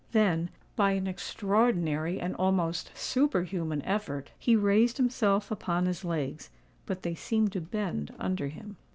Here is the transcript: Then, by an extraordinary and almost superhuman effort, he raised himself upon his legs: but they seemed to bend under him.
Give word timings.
Then, 0.13 0.49
by 0.75 0.93
an 0.93 1.05
extraordinary 1.05 2.19
and 2.19 2.35
almost 2.37 2.89
superhuman 2.97 3.83
effort, 3.83 4.31
he 4.39 4.55
raised 4.55 4.97
himself 4.97 5.51
upon 5.51 5.85
his 5.85 6.03
legs: 6.03 6.49
but 6.87 7.03
they 7.03 7.13
seemed 7.13 7.51
to 7.51 7.61
bend 7.61 8.11
under 8.17 8.47
him. 8.47 8.77